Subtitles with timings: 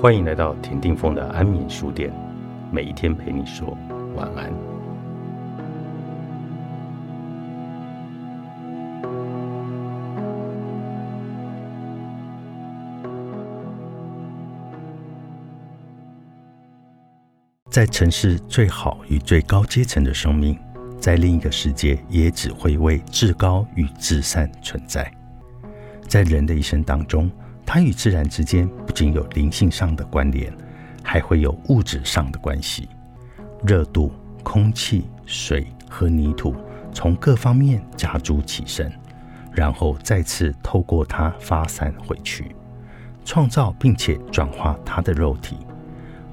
[0.00, 2.10] 欢迎来到田定峰的安眠书店，
[2.72, 3.76] 每一天陪你说
[4.16, 4.50] 晚安。
[17.68, 20.58] 在城市最好与最高阶层的生命，
[20.98, 25.12] 在另一个世界也只会为至高与至善存在。
[26.08, 27.30] 在人的一生当中，
[27.72, 30.52] 它与自然之间不仅有灵性上的关联，
[31.04, 32.88] 还会有物质上的关系。
[33.64, 34.12] 热度、
[34.42, 36.52] 空气、水和泥土
[36.92, 38.92] 从各方面夹住起身，
[39.52, 42.56] 然后再次透过它发散回去，
[43.24, 45.56] 创造并且转化它的肉体。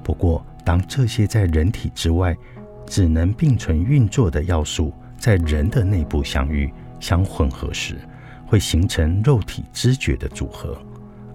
[0.02, 2.36] 不过，当这些在人体之外
[2.84, 7.96] 只能并存运作的要素在人的内部相遇、相混合时，
[8.44, 10.76] 会形成肉体知觉的组合。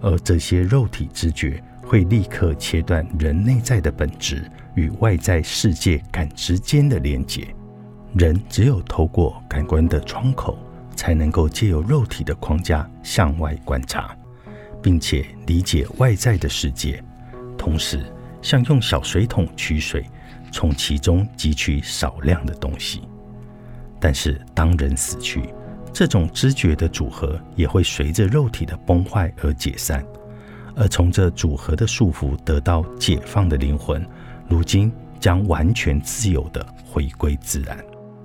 [0.03, 4.43] 而这些肉体知觉会立刻切断人内在的本质
[4.75, 7.47] 与外在世界感知间的连结。
[8.13, 10.59] 人只有透过感官的窗口，
[10.95, 14.15] 才能够借由肉体的框架向外观察，
[14.81, 17.01] 并且理解外在的世界。
[17.57, 18.03] 同时，
[18.41, 20.05] 像用小水桶取水，
[20.51, 23.01] 从其中汲取少量的东西。
[23.99, 25.43] 但是，当人死去，
[25.93, 30.03] 这种知觉的组合也会随着肉体的崩坏而解散，
[30.75, 34.03] 而从这组合的束缚得到解放的灵魂，
[34.49, 37.77] 如今将完全自由地回归自然。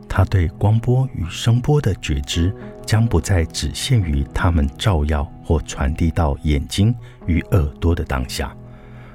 [0.09, 2.51] 他对光波与声波的觉知
[2.87, 6.95] 将不再只限于他们照耀或传递到眼睛
[7.27, 8.57] 与耳朵的当下，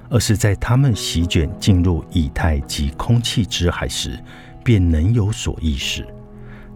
[0.09, 4.19] 而是在他们席卷进入以太及空气之海时，
[4.63, 6.07] 便能有所意识。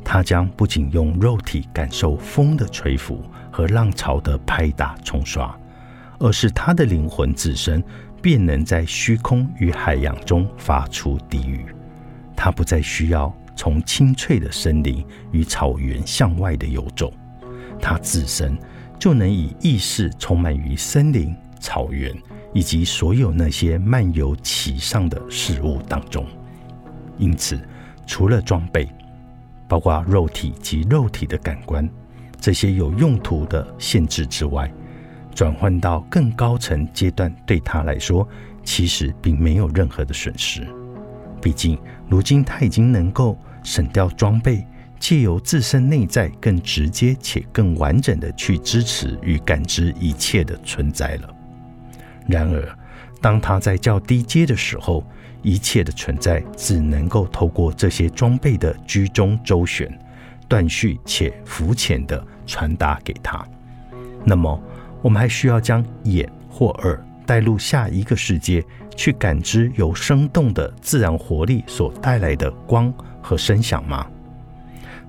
[0.09, 5.53] 他将不仅用肉体感受风的吹拂和浪潮的拍打冲刷，
[6.17, 7.83] 而是他的灵魂自身
[8.21, 11.65] 便能在虚空与海洋中发出低语。
[12.37, 17.11] 他不再需要从清脆的森林与草原向外的游走，
[17.81, 18.57] 他自身
[18.97, 22.15] 就能以意识充满于森林、草原
[22.53, 26.25] 以及所有那些漫游其上的事物当中。
[27.17, 27.59] 因此，
[28.05, 28.87] 除了装备。
[29.67, 31.89] 包括肉体及肉体的感官，
[32.39, 34.71] 这些有用途的限制之外，
[35.35, 38.27] 转换到更高层阶段，对他来说
[38.63, 40.67] 其实并没有任何的损失。
[41.41, 41.77] 毕竟，
[42.09, 44.65] 如今他已经能够省掉装备，
[44.99, 51.29] 借由自身内在更直接且更完整的去支持与感知一切的存在了。
[52.25, 52.77] 然而，
[53.19, 55.03] 当他在较低阶的时候，
[55.41, 59.91] 一切的存在只能够透过这些装备的居中周旋、
[60.47, 63.45] 断续且浮浅的传达给他。
[64.23, 64.61] 那么，
[65.01, 68.63] 我们还需要将眼或耳带入下一个世界，
[68.95, 74.05] 去感知由生动的自然活力所带来的光和声响吗？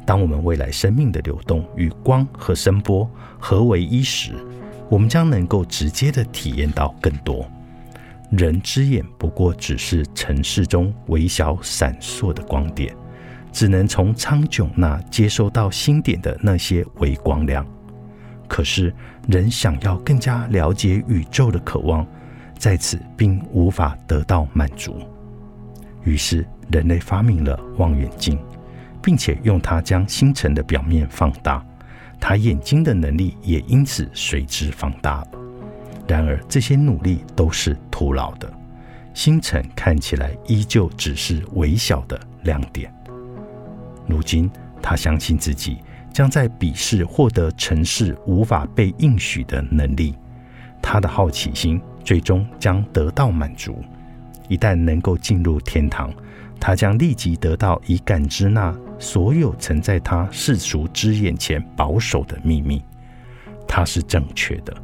[0.07, 3.09] 当我们未来生命的流动与光和声波
[3.39, 4.33] 合为一时，
[4.89, 7.47] 我们将能够直接的体验到更多。
[8.31, 12.95] 人之眼不过只是城市中微小闪烁的光点，
[13.51, 17.67] 只能从苍穹那接收到星点的那些微光亮。
[18.47, 18.95] 可是，
[19.29, 22.07] 人想要更加了解宇宙的渴望，
[22.59, 25.01] 在此并无法得到满足。
[26.05, 28.39] 于是，人类发明了望远镜，
[29.03, 31.65] 并且用它将星辰的表面放大，
[32.21, 35.38] 他眼睛的能力也因此随之放大了。
[36.09, 38.51] 然而，这些努力都是徒劳的。
[39.13, 42.93] 星辰看起来依旧只是微小的亮点。
[44.07, 45.77] 如今，他相信自己
[46.13, 50.15] 将在笔试获得城市无法被应许的能力。
[50.81, 53.85] 他的好奇心最终将得到满足。
[54.49, 56.11] 一旦能够进入天堂，
[56.59, 62.83] 他将立即得到以感知那所有曾在他世俗之眼前保守的秘密。
[63.67, 64.75] 他是正确的。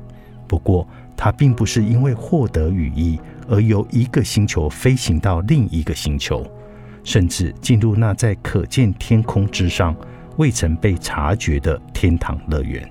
[0.47, 3.19] 不过，它并不是因为获得羽翼
[3.49, 6.47] 而由一个星球飞行到另一个星球，
[7.03, 9.97] 甚至进入那在可见天空之上
[10.37, 12.89] 未曾被察觉的天堂乐园。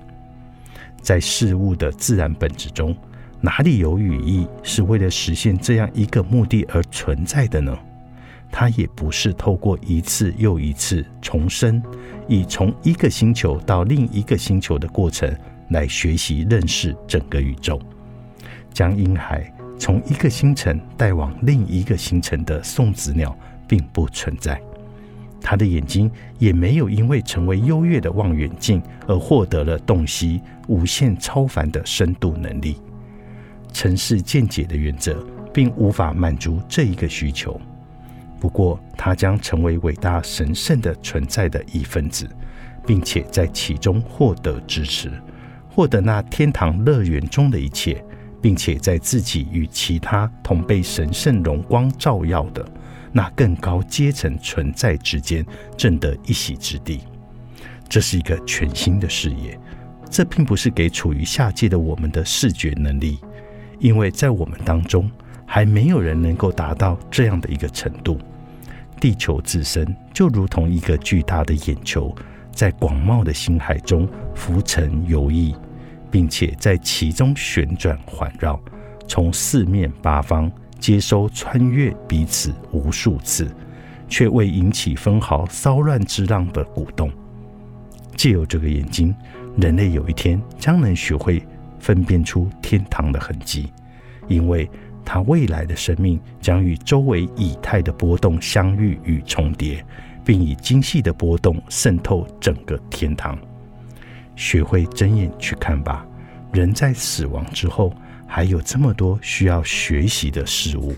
[1.02, 2.96] 在事物的自然本质中，
[3.40, 7.76] 哪里有羽翼是为了实现这样一个目的而存在的呢？
[8.50, 11.82] 它也不是透过一次又一次重生，
[12.26, 15.30] 以从一个星球到另一个星球的过程
[15.70, 17.78] 来学习认识整个宇宙。
[18.74, 23.34] 将婴孩从一个星辰带往另一个星辰的送子鸟
[23.66, 24.60] 并不存在，
[25.40, 32.76] 他的眼睛也没有因为成为优越的望远镜而获得了洞悉无限超凡的深度能力。
[33.72, 37.60] 尘世见解的原则，并无法满足这一个需求。
[38.40, 42.28] 不过，他将成为伟大神圣的存在的一份子，
[42.86, 45.10] 并且在其中获得支持，
[45.68, 48.04] 获得那天堂乐园中的一切，
[48.44, 52.62] 并且在自己与其他同被神圣荣光照耀的
[53.10, 55.42] 那更高阶层存在之间，
[55.78, 57.00] 正得一席之地。
[57.88, 59.58] 这是一个全新的视野。
[60.10, 63.18] 这并不是给处于下界的我们的视觉能力，
[63.78, 65.10] 因为在我们当中
[65.46, 68.18] 还没有人能够达到这样的一个程度。
[69.00, 72.14] 地球自身就如同一个巨大的眼球，
[72.52, 75.56] 在广袤的星海中浮沉游弋，
[76.14, 78.56] 并且在其中旋转环绕，
[79.08, 83.52] 从四面八方接收穿越彼此无数次，
[84.08, 87.10] 却未引起分毫骚乱之浪的鼓动。
[88.16, 89.12] 借由这个眼睛。
[89.56, 91.42] 人类有一天将能学会
[91.80, 93.72] 分辨出天堂的痕迹，
[94.28, 94.70] 因为
[95.04, 99.84] 它未来的生命将与周围以太的波动相遇与重叠，
[100.24, 103.36] 并以精细的波动渗透整个天堂。
[104.36, 106.04] 学会睁眼去看吧，
[106.52, 107.92] 人在死亡之后
[108.26, 110.94] 还有这么多需要学习的事物。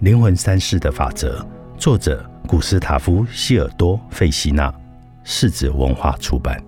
[0.00, 1.44] 灵魂三世的法则，
[1.78, 4.72] 作者古斯塔夫·希尔多·费希纳，
[5.24, 6.62] 世子文化出版。